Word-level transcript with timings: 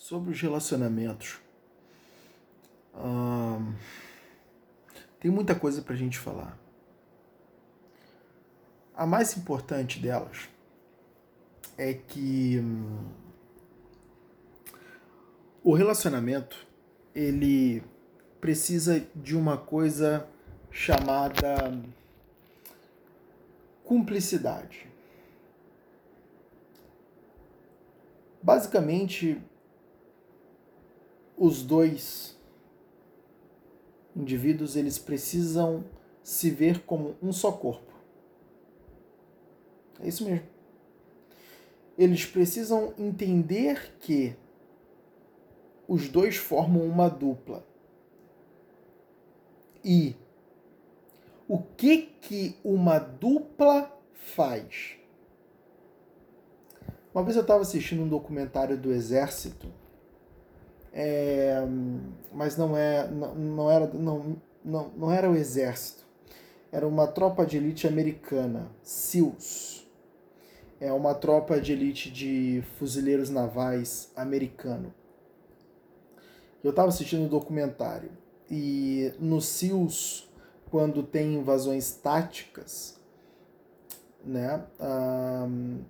sobre 0.00 0.30
os 0.30 0.40
relacionamentos. 0.40 1.38
Hum, 2.96 3.74
tem 5.20 5.30
muita 5.30 5.54
coisa 5.54 5.82
para 5.82 5.92
a 5.92 5.96
gente 5.96 6.18
falar. 6.18 6.58
A 8.96 9.04
mais 9.06 9.36
importante 9.36 10.00
delas 10.00 10.48
é 11.76 11.92
que 11.92 12.58
hum, 12.58 13.10
o 15.62 15.74
relacionamento 15.74 16.66
ele 17.14 17.84
precisa 18.40 19.06
de 19.14 19.36
uma 19.36 19.58
coisa 19.58 20.26
chamada 20.70 21.78
cumplicidade. 23.84 24.88
Basicamente, 28.42 29.38
os 31.40 31.62
dois 31.62 32.38
indivíduos 34.14 34.76
eles 34.76 34.98
precisam 34.98 35.82
se 36.22 36.50
ver 36.50 36.80
como 36.82 37.16
um 37.22 37.32
só 37.32 37.50
corpo. 37.50 37.94
É 40.00 40.06
isso 40.06 40.22
mesmo. 40.22 40.46
Eles 41.96 42.26
precisam 42.26 42.92
entender 42.98 43.94
que 44.00 44.36
os 45.88 46.10
dois 46.10 46.36
formam 46.36 46.84
uma 46.84 47.08
dupla. 47.08 47.66
E 49.82 50.14
o 51.48 51.58
que 51.58 52.02
que 52.20 52.56
uma 52.62 52.98
dupla 52.98 53.90
faz? 54.12 54.98
Uma 57.14 57.24
vez 57.24 57.34
eu 57.34 57.42
estava 57.42 57.62
assistindo 57.62 58.02
um 58.02 58.08
documentário 58.08 58.76
do 58.76 58.92
Exército, 58.92 59.72
é, 60.92 61.56
mas 62.32 62.56
não 62.56 62.76
é, 62.76 63.08
não, 63.08 63.34
não 63.34 63.70
era, 63.70 63.86
não, 63.88 64.36
não, 64.64 64.88
não 64.96 65.12
era 65.12 65.30
o 65.30 65.36
Exército, 65.36 66.04
era 66.72 66.86
uma 66.86 67.06
tropa 67.06 67.44
de 67.44 67.56
elite 67.56 67.86
americana, 67.86 68.70
SEALs. 68.82 69.80
É 70.80 70.90
uma 70.92 71.14
tropa 71.14 71.60
de 71.60 71.72
elite 71.72 72.10
de 72.10 72.64
fuzileiros 72.78 73.28
navais 73.28 74.10
americano. 74.16 74.94
Eu 76.64 76.70
estava 76.70 76.88
assistindo 76.88 77.22
o 77.22 77.24
um 77.24 77.28
documentário 77.28 78.10
e 78.50 79.12
no 79.20 79.40
SEALs, 79.40 80.28
quando 80.70 81.02
tem 81.02 81.34
invasões 81.34 81.92
táticas, 81.92 82.98
né, 84.24 84.64
um, 84.80 85.82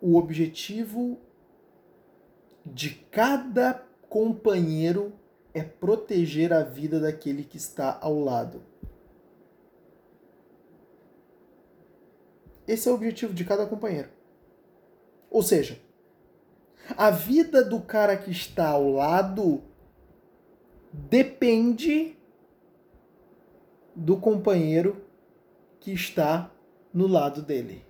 o 0.00 0.16
objetivo 0.16 1.18
de 2.64 2.90
cada 3.10 3.82
companheiro 4.12 5.10
é 5.54 5.62
proteger 5.62 6.52
a 6.52 6.62
vida 6.62 7.00
daquele 7.00 7.42
que 7.42 7.56
está 7.56 7.98
ao 7.98 8.20
lado. 8.20 8.62
Esse 12.68 12.90
é 12.90 12.92
o 12.92 12.94
objetivo 12.94 13.32
de 13.32 13.42
cada 13.42 13.64
companheiro. 13.64 14.10
Ou 15.30 15.42
seja, 15.42 15.80
a 16.94 17.10
vida 17.10 17.64
do 17.64 17.80
cara 17.80 18.14
que 18.14 18.30
está 18.30 18.68
ao 18.68 18.90
lado 18.90 19.62
depende 20.92 22.14
do 23.96 24.18
companheiro 24.18 25.02
que 25.80 25.90
está 25.90 26.50
no 26.92 27.06
lado 27.06 27.40
dele. 27.40 27.82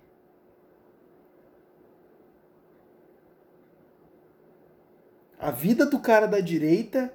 A 5.43 5.51
vida 5.51 5.85
do 5.85 5.99
cara 5.99 6.25
da 6.25 6.39
direita 6.39 7.13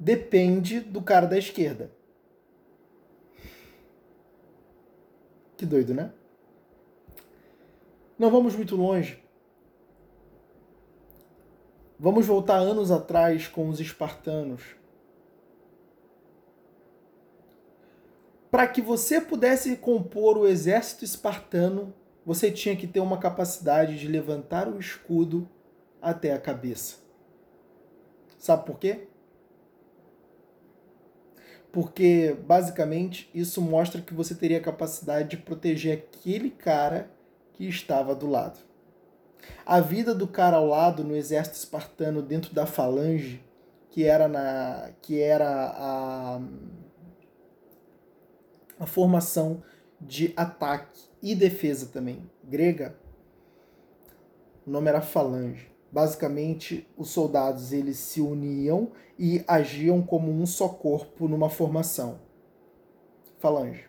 depende 0.00 0.80
do 0.80 1.02
cara 1.02 1.26
da 1.26 1.36
esquerda. 1.36 1.92
Que 5.54 5.66
doido, 5.66 5.92
né? 5.92 6.10
Não 8.18 8.30
vamos 8.30 8.56
muito 8.56 8.74
longe. 8.74 9.22
Vamos 11.98 12.24
voltar 12.24 12.56
anos 12.56 12.90
atrás 12.90 13.46
com 13.46 13.68
os 13.68 13.80
espartanos. 13.80 14.62
Para 18.50 18.66
que 18.66 18.80
você 18.80 19.20
pudesse 19.20 19.76
compor 19.76 20.38
o 20.38 20.48
exército 20.48 21.04
espartano, 21.04 21.92
você 22.24 22.50
tinha 22.50 22.74
que 22.74 22.86
ter 22.86 23.00
uma 23.00 23.18
capacidade 23.18 23.98
de 23.98 24.08
levantar 24.08 24.68
o 24.68 24.80
escudo 24.80 25.46
até 26.00 26.32
a 26.32 26.40
cabeça. 26.40 27.07
Sabe 28.38 28.64
por 28.64 28.78
quê? 28.78 29.08
Porque 31.72 32.36
basicamente 32.46 33.28
isso 33.34 33.60
mostra 33.60 34.00
que 34.00 34.14
você 34.14 34.34
teria 34.34 34.60
capacidade 34.60 35.28
de 35.30 35.36
proteger 35.36 35.98
aquele 35.98 36.50
cara 36.50 37.10
que 37.52 37.68
estava 37.68 38.14
do 38.14 38.28
lado. 38.28 38.60
A 39.66 39.80
vida 39.80 40.14
do 40.14 40.26
cara 40.26 40.56
ao 40.56 40.66
lado 40.66 41.04
no 41.04 41.14
exército 41.14 41.56
espartano 41.56 42.22
dentro 42.22 42.54
da 42.54 42.64
falange, 42.64 43.44
que 43.90 44.04
era 44.04 44.28
na 44.28 44.90
que 45.02 45.20
era 45.20 45.72
a 45.76 46.40
a 48.78 48.86
formação 48.86 49.62
de 50.00 50.32
ataque 50.36 51.00
e 51.20 51.34
defesa 51.34 51.86
também 51.86 52.30
grega, 52.44 52.96
o 54.64 54.70
nome 54.70 54.88
era 54.88 55.00
falange. 55.00 55.68
Basicamente, 55.90 56.86
os 56.96 57.10
soldados 57.10 57.72
eles 57.72 57.96
se 57.96 58.20
uniam 58.20 58.90
e 59.18 59.42
agiam 59.48 60.02
como 60.02 60.30
um 60.30 60.44
só 60.46 60.68
corpo 60.68 61.26
numa 61.26 61.48
formação. 61.48 62.18
Falange. 63.38 63.84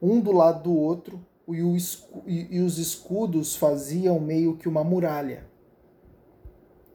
Um 0.00 0.20
do 0.20 0.32
lado 0.32 0.64
do 0.64 0.76
outro, 0.76 1.24
e 1.48 2.60
os 2.60 2.78
escudos 2.78 3.54
faziam 3.56 4.18
meio 4.18 4.56
que 4.56 4.68
uma 4.68 4.82
muralha. 4.82 5.46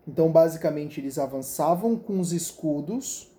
Então, 0.08 0.32
basicamente, 0.32 1.00
eles 1.00 1.18
avançavam 1.18 1.96
com 1.96 2.20
os 2.20 2.34
escudos 2.34 3.32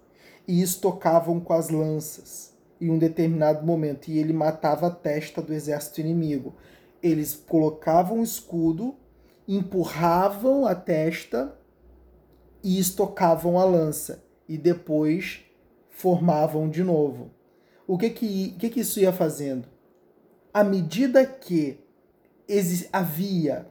e 0.49 0.63
estocavam 0.63 1.39
com 1.39 1.53
as 1.53 1.69
lanças 1.69 2.55
em 2.81 2.91
um 2.91 2.99
determinado 2.99 3.65
momento. 3.65 4.09
E 4.09 4.19
ele 4.19 4.33
matava 4.33 4.87
a 4.87 4.91
testa 4.91 5.43
do 5.43 5.53
exército 5.53 6.01
inimigo. 6.01 6.55
Eles 7.03 7.35
colocavam 7.35 8.21
o 8.21 8.25
escudo 8.25 8.97
empurravam 9.47 10.67
a 10.67 10.75
testa 10.75 11.57
e 12.63 12.79
estocavam 12.79 13.59
a 13.59 13.65
lança 13.65 14.25
e 14.49 14.57
depois 14.57 15.41
formavam 15.91 16.69
de 16.69 16.83
novo. 16.83 17.31
O 17.87 17.99
que 17.99 18.11
que, 18.11 18.51
que, 18.53 18.71
que 18.71 18.81
isso 18.81 19.01
ia 19.01 19.13
fazendo? 19.13 19.69
À 20.53 20.63
medida 20.63 21.25
que 21.27 21.81
havia 22.93 23.67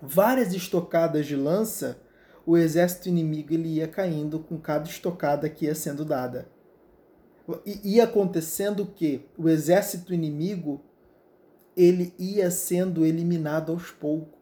várias 0.00 0.52
estocadas 0.52 1.26
de 1.26 1.34
lança, 1.34 2.00
o 2.46 2.56
exército 2.56 3.08
inimigo 3.08 3.54
ele 3.54 3.76
ia 3.76 3.88
caindo 3.88 4.38
com 4.38 4.58
cada 4.58 4.88
estocada 4.88 5.48
que 5.48 5.64
ia 5.64 5.74
sendo 5.74 6.04
dada. 6.04 6.48
E 7.64 7.94
ia 7.94 8.04
acontecendo 8.04 8.86
que 8.86 9.26
o 9.36 9.48
exército 9.48 10.14
inimigo 10.14 10.82
ele 11.76 12.14
ia 12.18 12.50
sendo 12.50 13.04
eliminado 13.04 13.72
aos 13.72 13.90
poucos 13.90 14.33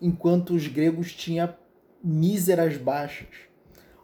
enquanto 0.00 0.54
os 0.54 0.66
gregos 0.66 1.12
tinham 1.12 1.54
míseras 2.02 2.76
baixas, 2.76 3.28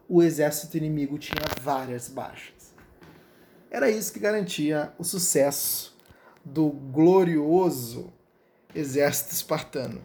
o 0.09 0.23
exército 0.23 0.77
inimigo 0.77 1.19
tinha 1.19 1.43
várias 1.61 2.09
baixas. 2.09 2.75
Era 3.71 3.91
isso 3.91 4.13
que 4.13 4.21
garantia 4.21 4.93
o 4.99 5.05
sucesso 5.05 5.97
do 6.45 6.69
glorioso 6.71 8.13
exército 8.75 9.33
espartano. 9.33 10.03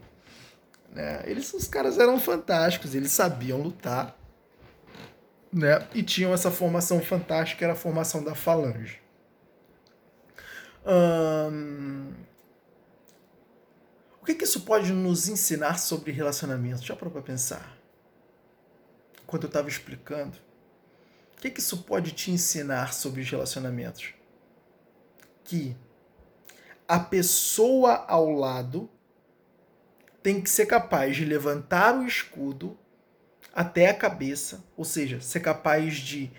Né? 0.91 1.23
Eles, 1.25 1.53
os 1.53 1.67
caras 1.67 1.97
eram 1.99 2.19
fantásticos, 2.19 2.95
eles 2.95 3.11
sabiam 3.11 3.61
lutar, 3.61 4.17
né? 5.51 5.87
E 5.93 6.03
tinham 6.03 6.33
essa 6.33 6.51
formação 6.51 7.01
fantástica, 7.01 7.65
era 7.65 7.73
a 7.73 7.75
formação 7.75 8.23
da 8.23 8.35
falange. 8.35 9.01
Hum, 10.85 12.13
que, 14.29 14.35
que 14.35 14.43
isso 14.43 14.61
pode 14.61 14.93
nos 14.93 15.27
ensinar 15.27 15.79
sobre 15.79 16.11
relacionamento? 16.11 16.85
Já 16.85 16.95
para 16.95 17.09
pensar? 17.21 17.75
Quando 19.25 19.43
eu 19.43 19.47
estava 19.47 19.67
explicando, 19.67 20.37
o 21.35 21.41
que, 21.41 21.49
que 21.49 21.59
isso 21.59 21.83
pode 21.83 22.11
te 22.11 22.29
ensinar 22.29 22.93
sobre 22.93 23.21
os 23.21 23.29
relacionamentos? 23.29 24.13
Que 25.43 25.75
a 26.87 26.99
pessoa 26.99 28.05
ao 28.07 28.29
lado 28.29 28.89
tem 30.21 30.41
que 30.41 30.49
ser 30.49 30.67
capaz 30.67 31.15
de 31.15 31.25
levantar 31.25 31.97
o 31.97 32.05
escudo 32.05 32.77
até 33.53 33.89
a 33.89 33.95
cabeça, 33.95 34.63
ou 34.77 34.85
seja, 34.85 35.19
ser 35.21 35.39
capaz 35.39 35.95
de 35.95 36.31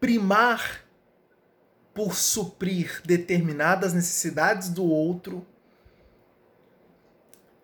primar 0.00 0.82
por 1.92 2.14
suprir 2.14 3.02
determinadas 3.04 3.92
necessidades 3.92 4.70
do 4.70 4.84
outro 4.84 5.46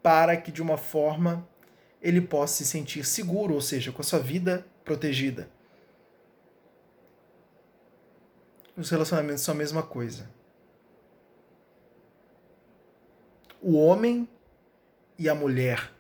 para 0.03 0.37
que 0.37 0.51
de 0.51 0.63
uma 0.63 0.77
forma 0.77 1.47
ele 2.01 2.21
possa 2.21 2.59
se 2.59 2.67
sentir 2.67 3.05
seguro, 3.05 3.55
ou 3.55 3.61
seja, 3.61 3.93
com 3.93 4.01
a 4.01 4.05
sua 4.05 4.19
vida 4.19 4.67
protegida. 4.85 5.49
Os 8.77 8.89
relacionamentos 8.89 9.43
são 9.43 9.55
a 9.55 9.59
mesma 9.59 9.83
coisa. 9.83 10.31
O 13.61 13.77
homem 13.77 14.27
e 15.19 15.29
a 15.29 15.35
mulher. 15.35 15.93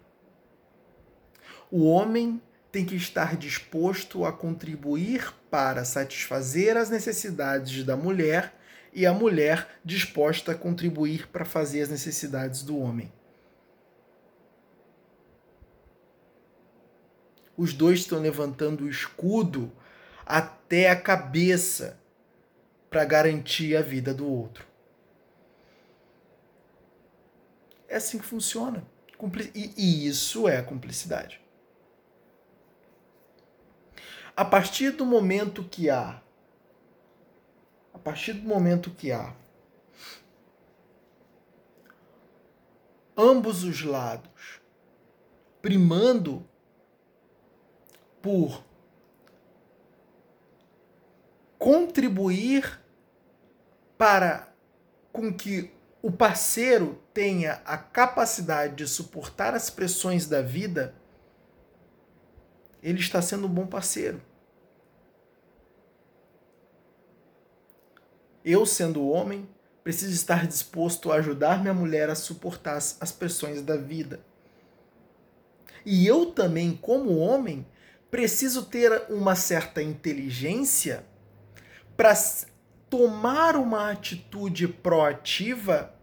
O 1.71 1.85
homem 1.91 2.41
tem 2.73 2.87
que 2.87 2.97
estar 2.97 3.37
disposto 3.37 4.25
a 4.25 4.33
contribuir 4.33 5.35
para 5.51 5.85
satisfazer 5.85 6.77
as 6.77 6.89
necessidades 6.89 7.85
da 7.85 7.97
mulher 7.97 8.55
e 8.93 9.05
a 9.05 9.13
mulher 9.13 9.69
disposta 9.85 10.53
a 10.53 10.55
contribuir 10.55 11.29
para 11.29 11.45
fazer 11.45 11.83
as 11.83 11.89
necessidades 11.91 12.63
do 12.63 12.79
homem. 12.79 13.13
Os 17.61 17.75
dois 17.75 17.99
estão 17.99 18.19
levantando 18.19 18.85
o 18.85 18.89
escudo 18.89 19.71
até 20.25 20.89
a 20.89 20.99
cabeça 20.99 22.01
para 22.89 23.05
garantir 23.05 23.77
a 23.77 23.83
vida 23.83 24.15
do 24.15 24.27
outro. 24.27 24.67
É 27.87 27.97
assim 27.97 28.19
que 28.19 28.25
funciona. 28.25 28.83
E 29.55 30.07
isso 30.07 30.49
é 30.49 30.63
cumplicidade. 30.63 31.39
A 34.35 34.43
partir 34.43 34.93
do 34.93 35.05
momento 35.05 35.63
que 35.63 35.91
há 35.91 36.23
a 37.93 37.99
partir 37.99 38.33
do 38.33 38.49
momento 38.49 38.91
que 38.91 39.13
há 39.13 39.37
ambos 43.15 43.65
os 43.65 43.83
lados 43.83 44.63
primando 45.61 46.49
por 48.23 48.65
contribuir 51.59 52.81
para 53.99 54.53
com 55.13 55.33
que 55.33 55.71
o 56.03 56.11
parceiro 56.11 56.99
tenha 57.13 57.61
a 57.65 57.77
capacidade 57.77 58.77
de 58.77 58.89
suportar 58.89 59.55
as 59.55 59.69
pressões 59.69 60.27
da 60.27 60.41
vida, 60.41 60.95
ele 62.83 62.99
está 62.99 63.21
sendo 63.21 63.47
um 63.47 63.51
bom 63.51 63.67
parceiro. 63.67 64.23
Eu, 68.43 68.65
sendo 68.65 69.07
homem, 69.07 69.47
preciso 69.85 70.15
estar 70.15 70.47
disposto 70.47 71.13
a 71.13 71.17
ajudar 71.17 71.61
minha 71.61 71.75
mulher 71.75 72.09
a 72.09 72.15
suportar 72.15 72.77
as 72.77 73.13
pressões 73.13 73.61
da 73.61 73.77
vida. 73.77 74.21
E 75.85 76.07
eu 76.07 76.33
também, 76.33 76.75
como 76.75 77.19
homem, 77.19 77.67
preciso 78.11 78.65
ter 78.65 79.05
uma 79.09 79.35
certa 79.35 79.83
inteligência 79.83 81.05
para 81.97 82.13
tomar 82.89 83.57
uma 83.57 83.91
atitude 83.91 84.67
proativa 84.67 85.95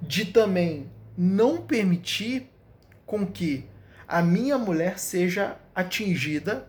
de 0.00 0.24
também 0.24 0.90
não 1.16 1.60
permitir 1.62 2.50
com 3.04 3.26
que 3.26 3.68
a 4.08 4.22
minha 4.22 4.56
mulher 4.56 4.98
seja 4.98 5.58
atingida 5.74 6.68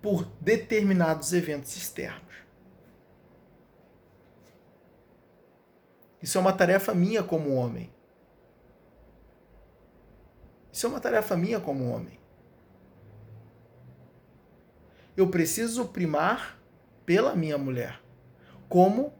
por 0.00 0.24
determinados 0.40 1.32
eventos 1.32 1.76
externos. 1.76 2.34
Isso 6.22 6.36
é 6.36 6.40
uma 6.40 6.52
tarefa 6.52 6.94
minha 6.94 7.22
como 7.22 7.54
homem. 7.54 7.90
Isso 10.72 10.86
é 10.86 10.88
uma 10.88 11.00
tarefa 11.00 11.36
minha 11.36 11.60
como 11.60 11.90
homem. 11.90 12.18
Eu 15.16 15.28
preciso 15.28 15.86
primar 15.86 16.58
pela 17.04 17.34
minha 17.34 17.58
mulher, 17.58 18.00
como 18.68 19.12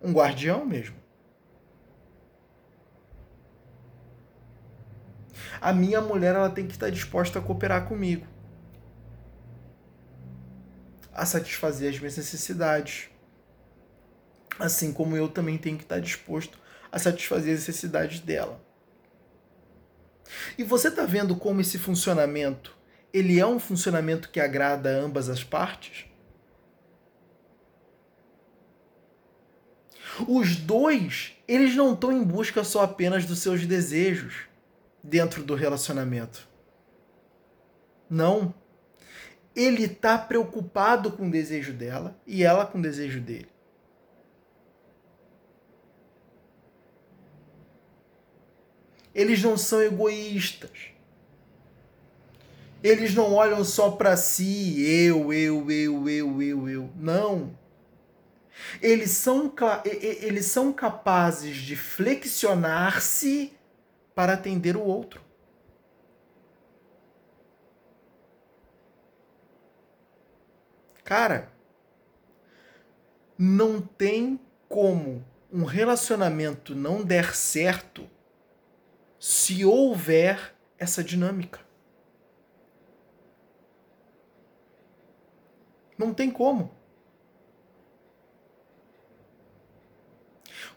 um 0.00 0.12
guardião 0.12 0.64
mesmo. 0.64 0.96
A 5.60 5.72
minha 5.72 6.00
mulher 6.00 6.34
ela 6.34 6.50
tem 6.50 6.66
que 6.66 6.74
estar 6.74 6.90
disposta 6.90 7.38
a 7.38 7.42
cooperar 7.42 7.88
comigo 7.88 8.26
a 11.16 11.24
satisfazer 11.24 11.90
as 11.90 11.98
minhas 11.98 12.16
necessidades. 12.16 13.08
Assim 14.58 14.92
como 14.92 15.16
eu 15.16 15.28
também 15.28 15.56
tenho 15.56 15.78
que 15.78 15.84
estar 15.84 15.98
disposto 15.98 16.58
a 16.92 16.98
satisfazer 16.98 17.54
as 17.54 17.60
necessidades 17.60 18.20
dela. 18.20 18.60
E 20.56 20.62
você 20.62 20.88
está 20.88 21.04
vendo 21.04 21.36
como 21.36 21.60
esse 21.60 21.78
funcionamento, 21.78 22.76
ele 23.12 23.38
é 23.38 23.46
um 23.46 23.58
funcionamento 23.58 24.30
que 24.30 24.40
agrada 24.40 24.90
a 24.90 25.00
ambas 25.00 25.28
as 25.28 25.42
partes? 25.42 26.06
Os 30.26 30.56
dois, 30.56 31.34
eles 31.46 31.74
não 31.76 31.92
estão 31.92 32.10
em 32.10 32.22
busca 32.22 32.64
só 32.64 32.82
apenas 32.82 33.26
dos 33.26 33.40
seus 33.40 33.66
desejos 33.66 34.48
dentro 35.02 35.42
do 35.42 35.54
relacionamento. 35.54 36.48
Não 38.08 38.54
ele 39.56 39.84
está 39.84 40.18
preocupado 40.18 41.10
com 41.10 41.28
o 41.28 41.30
desejo 41.30 41.72
dela 41.72 42.14
e 42.26 42.44
ela 42.44 42.66
com 42.66 42.78
o 42.78 42.82
desejo 42.82 43.20
dele. 43.20 43.48
Eles 49.16 49.42
não 49.42 49.56
são 49.56 49.82
egoístas. 49.82 50.90
Eles 52.82 53.14
não 53.14 53.32
olham 53.32 53.64
só 53.64 53.92
para 53.92 54.14
si, 54.14 54.78
eu, 54.86 55.32
eu, 55.32 55.70
eu, 55.70 56.06
eu, 56.06 56.42
eu, 56.42 56.68
eu. 56.68 56.90
Não. 56.94 57.58
Eles 58.82 59.12
são, 59.12 59.50
eles 59.86 60.44
são 60.44 60.70
capazes 60.70 61.56
de 61.56 61.74
flexionar-se 61.74 63.54
para 64.14 64.34
atender 64.34 64.76
o 64.76 64.82
outro. 64.82 65.22
Cara, 71.02 71.50
não 73.38 73.80
tem 73.80 74.38
como 74.68 75.24
um 75.50 75.64
relacionamento 75.64 76.74
não 76.74 77.02
der 77.02 77.34
certo 77.34 78.05
se 79.28 79.64
houver 79.64 80.54
essa 80.78 81.02
dinâmica. 81.02 81.58
Não 85.98 86.14
tem 86.14 86.30
como. 86.30 86.72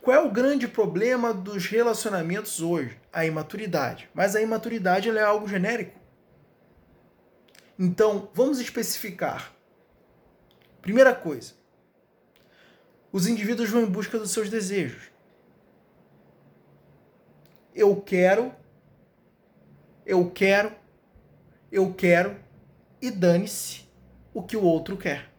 Qual 0.01 0.17
é 0.17 0.19
o 0.19 0.31
grande 0.31 0.67
problema 0.67 1.31
dos 1.31 1.67
relacionamentos 1.67 2.59
hoje? 2.59 2.99
A 3.13 3.23
imaturidade. 3.23 4.09
Mas 4.15 4.35
a 4.35 4.41
imaturidade 4.41 5.09
é 5.09 5.21
algo 5.21 5.47
genérico. 5.47 5.99
Então, 7.77 8.31
vamos 8.33 8.59
especificar. 8.59 9.53
Primeira 10.81 11.13
coisa, 11.13 11.53
os 13.11 13.27
indivíduos 13.27 13.69
vão 13.69 13.83
em 13.83 13.91
busca 13.91 14.17
dos 14.17 14.31
seus 14.31 14.49
desejos. 14.49 15.11
Eu 17.89 17.95
quero, 17.95 18.53
eu 20.05 20.29
quero, 20.29 20.71
eu 21.71 21.91
quero 21.91 22.39
e 23.01 23.09
dane-se 23.09 23.89
o 24.31 24.43
que 24.43 24.55
o 24.55 24.61
outro 24.61 24.95
quer. 24.95 25.33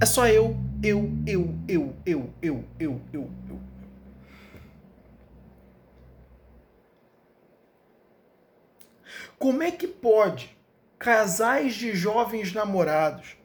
É 0.00 0.04
só 0.04 0.26
eu, 0.26 0.56
eu, 0.82 1.08
eu, 1.24 1.54
eu, 1.68 1.96
eu, 2.04 2.34
eu, 2.42 2.64
eu, 2.80 3.00
eu, 3.12 3.30
eu. 3.48 3.60
Como 9.38 9.62
é 9.62 9.70
que 9.70 9.86
pode 9.86 10.58
casais 10.98 11.74
de 11.74 11.94
jovens 11.94 12.52
namorados 12.52 13.36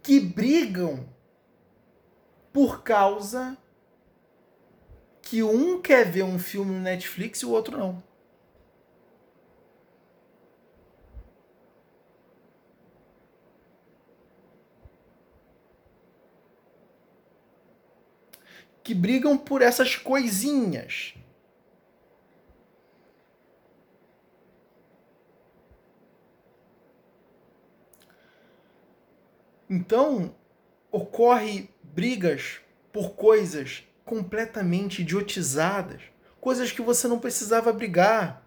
que 0.00 0.20
brigam 0.20 1.08
por 2.52 2.84
causa 2.84 3.58
que 5.24 5.42
um 5.42 5.80
quer 5.80 6.04
ver 6.10 6.22
um 6.22 6.38
filme 6.38 6.72
no 6.72 6.80
Netflix 6.80 7.40
e 7.40 7.46
o 7.46 7.50
outro 7.50 7.78
não. 7.78 8.02
Que 18.82 18.94
brigam 18.94 19.38
por 19.38 19.62
essas 19.62 19.96
coisinhas. 19.96 21.14
Então, 29.70 30.34
ocorre 30.92 31.70
brigas 31.82 32.60
por 32.92 33.14
coisas 33.14 33.84
completamente 34.04 35.02
idiotizadas, 35.02 36.02
coisas 36.40 36.70
que 36.70 36.82
você 36.82 37.08
não 37.08 37.18
precisava 37.18 37.72
brigar. 37.72 38.44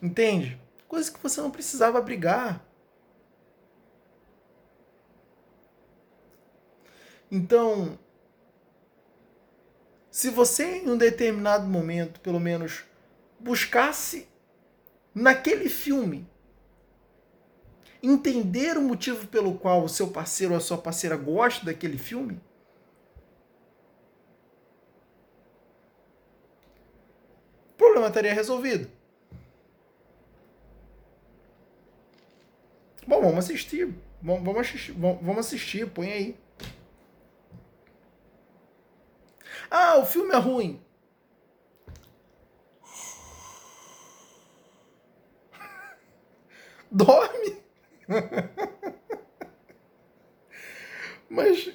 Entende? 0.00 0.60
Coisas 0.86 1.10
que 1.10 1.20
você 1.20 1.40
não 1.40 1.50
precisava 1.50 2.00
brigar. 2.00 2.64
Então, 7.30 7.98
se 10.10 10.30
você 10.30 10.78
em 10.78 10.90
um 10.90 10.96
determinado 10.96 11.66
momento, 11.66 12.20
pelo 12.20 12.38
menos, 12.38 12.84
buscasse 13.38 14.28
naquele 15.14 15.68
filme 15.68 16.28
entender 18.02 18.78
o 18.78 18.82
motivo 18.82 19.26
pelo 19.26 19.58
qual 19.58 19.82
o 19.82 19.88
seu 19.88 20.08
parceiro 20.08 20.52
ou 20.52 20.58
a 20.58 20.60
sua 20.60 20.78
parceira 20.78 21.16
gosta 21.16 21.66
daquele 21.66 21.98
filme, 21.98 22.40
problema 27.96 28.08
estaria 28.08 28.34
resolvido. 28.34 28.90
Bom, 33.06 33.22
vamos 33.22 33.38
assistir. 33.38 33.94
Vamos 34.20 34.58
assistir, 34.58 34.92
vamos 34.92 35.38
assistir, 35.38 35.88
põe 35.88 36.12
aí. 36.12 36.36
Ah, 39.70 39.96
o 39.98 40.04
filme 40.04 40.34
é 40.34 40.36
ruim. 40.36 40.84
Dorme. 46.90 47.62
mas. 51.30 51.72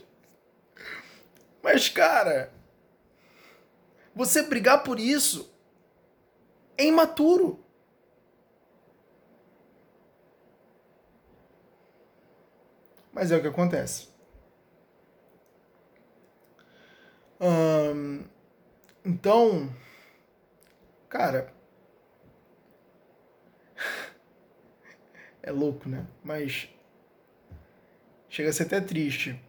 Mas, 1.64 1.90
cara. 1.90 2.54
Você 4.14 4.44
brigar 4.44 4.84
por 4.84 5.00
isso 5.00 5.51
é 6.82 6.86
imaturo. 6.86 7.60
Mas 13.12 13.32
é 13.32 13.38
o 13.38 13.42
que 13.42 13.48
acontece. 13.48 14.10
Hum, 17.40 18.24
então, 19.06 19.70
cara, 21.10 21.54
é 25.44 25.52
louco, 25.52 25.90
né? 25.90 26.08
Mas 26.24 26.70
chega 28.30 28.50
a 28.50 28.54
ser 28.54 28.64
até 28.64 28.82
triste. 28.82 29.40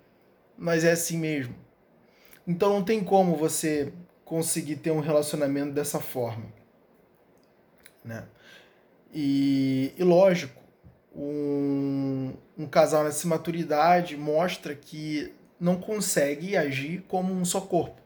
Mas 0.58 0.84
é 0.84 0.92
assim 0.92 1.16
mesmo. 1.16 1.54
Então 2.46 2.70
não 2.74 2.84
tem 2.84 3.02
como 3.02 3.36
você 3.36 3.92
conseguir 4.24 4.76
ter 4.76 4.90
um 4.90 5.00
relacionamento 5.00 5.72
dessa 5.72 6.00
forma, 6.00 6.46
né? 8.04 8.26
E, 9.12 9.92
e 9.96 10.02
lógico, 10.02 10.62
um, 11.14 12.32
um 12.56 12.66
casal 12.66 13.04
nessa 13.04 13.28
maturidade 13.28 14.16
mostra 14.16 14.74
que 14.74 15.32
não 15.60 15.80
consegue 15.80 16.56
agir 16.56 17.02
como 17.06 17.32
um 17.32 17.44
só 17.44 17.60
corpo. 17.60 18.00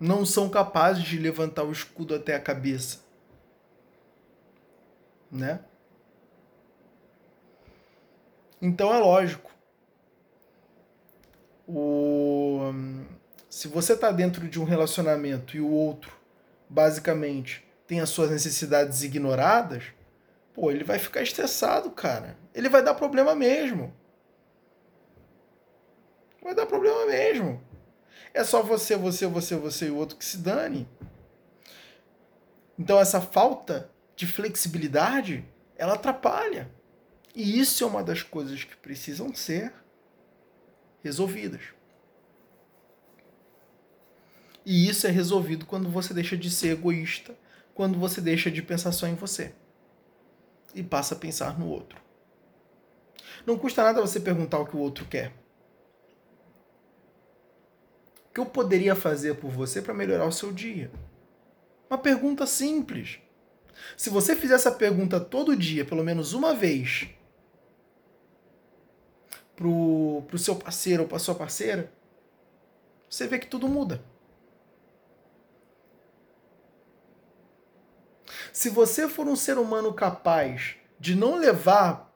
Não 0.00 0.24
são 0.24 0.48
capazes 0.48 1.02
de 1.02 1.18
levantar 1.18 1.64
o 1.64 1.72
escudo 1.72 2.14
até 2.14 2.34
a 2.34 2.40
cabeça. 2.40 3.00
Né? 5.30 5.60
Então 8.62 8.94
é 8.94 8.98
lógico. 8.98 9.50
O... 11.66 12.72
Se 13.50 13.66
você 13.68 13.94
está 13.94 14.10
dentro 14.10 14.48
de 14.48 14.60
um 14.60 14.64
relacionamento 14.64 15.56
e 15.56 15.60
o 15.60 15.68
outro, 15.68 16.17
basicamente, 16.68 17.64
tem 17.86 18.00
as 18.00 18.10
suas 18.10 18.30
necessidades 18.30 19.02
ignoradas, 19.02 19.84
pô, 20.52 20.70
ele 20.70 20.84
vai 20.84 20.98
ficar 20.98 21.22
estressado, 21.22 21.90
cara. 21.90 22.36
Ele 22.54 22.68
vai 22.68 22.82
dar 22.82 22.94
problema 22.94 23.34
mesmo 23.34 23.94
vai 26.48 26.54
dar 26.54 26.66
problema 26.66 27.06
mesmo. 27.06 27.62
É 28.32 28.42
só 28.42 28.62
você, 28.62 28.96
você, 28.96 29.26
você, 29.26 29.56
você 29.56 29.86
e 29.86 29.90
o 29.90 29.96
outro 29.96 30.16
que 30.16 30.24
se 30.24 30.38
dane. 30.38 30.88
Então 32.78 32.98
essa 32.98 33.20
falta 33.20 33.90
de 34.16 34.26
flexibilidade, 34.26 35.44
ela 35.76 35.94
atrapalha. 35.94 36.70
E 37.34 37.58
isso 37.60 37.84
é 37.84 37.86
uma 37.86 38.02
das 38.02 38.22
coisas 38.22 38.64
que 38.64 38.76
precisam 38.76 39.34
ser 39.34 39.72
resolvidas. 41.02 41.62
E 44.68 44.86
isso 44.86 45.06
é 45.06 45.10
resolvido 45.10 45.64
quando 45.64 45.88
você 45.88 46.12
deixa 46.12 46.36
de 46.36 46.50
ser 46.50 46.72
egoísta, 46.72 47.34
quando 47.74 47.98
você 47.98 48.20
deixa 48.20 48.50
de 48.50 48.60
pensar 48.60 48.92
só 48.92 49.06
em 49.06 49.14
você 49.14 49.54
e 50.74 50.82
passa 50.82 51.14
a 51.14 51.18
pensar 51.18 51.58
no 51.58 51.66
outro. 51.66 51.98
Não 53.46 53.56
custa 53.56 53.82
nada 53.82 54.02
você 54.02 54.20
perguntar 54.20 54.58
o 54.58 54.66
que 54.66 54.76
o 54.76 54.80
outro 54.80 55.06
quer 55.06 55.32
que 58.34 58.38
eu 58.38 58.44
poderia 58.44 58.94
fazer 58.94 59.36
por 59.36 59.50
você 59.50 59.80
para 59.80 59.94
melhorar 59.94 60.26
o 60.26 60.30
seu 60.32 60.52
dia? 60.52 60.90
Uma 61.88 61.98
pergunta 61.98 62.46
simples. 62.46 63.18
Se 63.96 64.10
você 64.10 64.36
fizer 64.36 64.54
essa 64.54 64.70
pergunta 64.70 65.18
todo 65.18 65.56
dia, 65.56 65.82
pelo 65.82 66.04
menos 66.04 66.34
uma 66.34 66.54
vez, 66.54 67.08
pro, 69.56 70.22
pro 70.28 70.38
seu 70.38 70.54
parceiro 70.54 71.04
ou 71.04 71.08
para 71.08 71.18
sua 71.18 71.34
parceira, 71.34 71.90
você 73.08 73.26
vê 73.26 73.38
que 73.38 73.46
tudo 73.46 73.66
muda. 73.66 74.04
Se 78.58 78.70
você 78.70 79.08
for 79.08 79.28
um 79.28 79.36
ser 79.36 79.56
humano 79.56 79.94
capaz 79.94 80.74
de 80.98 81.14
não 81.14 81.36
levar 81.36 82.12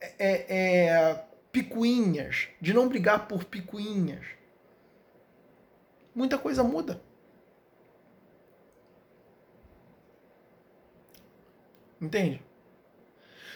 é, 0.00 0.46
é, 0.56 1.24
picuinhas, 1.50 2.46
de 2.60 2.72
não 2.72 2.88
brigar 2.88 3.26
por 3.26 3.44
picuinhas, 3.44 4.24
muita 6.14 6.38
coisa 6.38 6.62
muda. 6.62 7.02
Entende? 12.00 12.40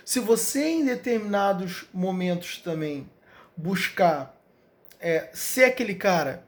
Se 0.05 0.19
você 0.19 0.67
em 0.67 0.85
determinados 0.85 1.87
momentos 1.95 2.59
também 2.59 3.09
buscar 3.57 4.37
é, 4.99 5.31
ser 5.33 5.67
aquele 5.67 5.95
cara, 5.95 6.45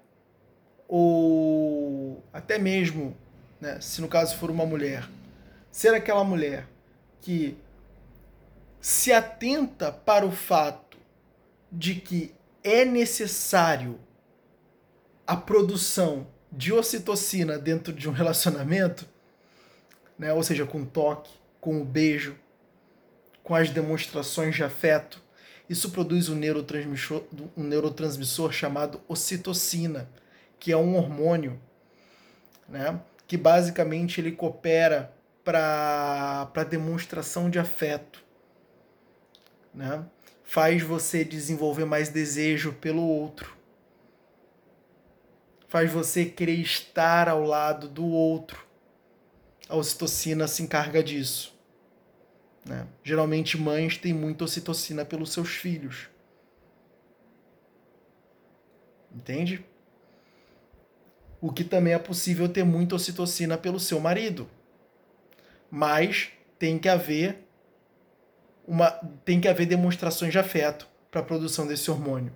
ou 0.88 2.20
até 2.32 2.58
mesmo, 2.58 3.16
né, 3.61 3.80
se 3.80 4.00
no 4.00 4.08
caso 4.08 4.37
for 4.38 4.50
uma 4.50 4.66
mulher, 4.66 5.08
ser 5.78 5.94
aquela 5.94 6.25
mulher 6.25 6.66
que 7.20 7.56
se 8.80 9.12
atenta 9.12 9.92
para 9.92 10.26
o 10.26 10.32
fato 10.32 10.99
de 11.70 11.94
que 11.94 12.35
é 12.64 12.85
necessário 12.85 14.00
a 15.25 15.37
produção 15.37 16.26
de 16.50 16.73
ocitocina 16.73 17.56
dentro 17.56 17.92
de 17.92 18.08
um 18.08 18.12
relacionamento, 18.12 19.06
né? 20.18 20.32
ou 20.32 20.42
seja, 20.42 20.66
com 20.66 20.82
o 20.82 20.87
toque, 20.87 21.30
com 21.61 21.80
o 21.80 21.85
beijo, 21.85 22.37
com 23.44 23.54
as 23.54 23.70
demonstrações 23.70 24.56
de 24.56 24.64
afeto, 24.64 25.23
isso 25.70 25.92
produz 25.92 26.28
um 26.28 26.35
neurotransmissor, 26.35 27.23
um 27.56 27.62
neurotransmissor 27.62 28.50
chamado 28.50 29.00
ocitocina, 29.06 30.11
que 30.58 30.73
é 30.73 30.76
um 30.76 30.97
hormônio, 30.97 31.61
né? 32.68 33.00
que 33.28 33.37
basicamente 33.37 34.20
ele 34.20 34.32
coopera 34.32 35.16
para 35.52 36.64
demonstração 36.64 37.49
de 37.49 37.59
afeto. 37.59 38.23
Né? 39.73 40.05
Faz 40.45 40.83
você 40.83 41.25
desenvolver 41.25 41.85
mais 41.85 42.09
desejo 42.09 42.73
pelo 42.75 43.02
outro 43.02 43.59
faz 45.69 45.93
você 45.93 46.25
querer 46.25 46.57
estar 46.57 47.28
ao 47.28 47.45
lado 47.45 47.88
do 47.88 48.07
outro. 48.07 48.67
A 49.69 49.76
ocitocina 49.76 50.49
se 50.49 50.62
encarga 50.62 51.02
disso. 51.02 51.55
Né? 52.64 52.87
Geralmente, 53.05 53.59
mães 53.59 53.99
têm 53.99 54.14
muita 54.14 54.45
ocitocina 54.45 55.05
pelos 55.05 55.33
seus 55.33 55.50
filhos. 55.50 56.09
Entende? 59.14 59.64
O 61.40 61.52
que 61.52 61.62
também 61.62 61.93
é 61.93 61.99
possível 61.99 62.49
ter 62.49 62.64
muita 62.64 62.97
ocitocina 62.97 63.57
pelo 63.57 63.78
seu 63.78 64.00
marido. 64.00 64.49
Mas 65.70 66.30
tem 66.58 66.78
que 66.78 66.88
haver 66.88 67.46
uma 68.66 68.90
tem 69.25 69.40
que 69.40 69.48
haver 69.48 69.66
demonstrações 69.66 70.32
de 70.32 70.38
afeto 70.38 70.88
para 71.10 71.20
a 71.20 71.25
produção 71.25 71.66
desse 71.66 71.90
hormônio. 71.90 72.32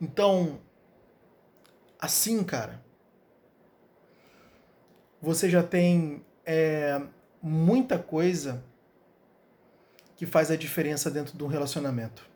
Então, 0.00 0.60
assim, 1.98 2.44
cara, 2.44 2.82
você 5.20 5.48
já 5.48 5.62
tem 5.62 6.24
é, 6.44 7.00
muita 7.42 7.98
coisa 7.98 8.62
que 10.14 10.26
faz 10.26 10.50
a 10.50 10.56
diferença 10.56 11.10
dentro 11.10 11.36
de 11.36 11.42
um 11.42 11.46
relacionamento. 11.46 12.33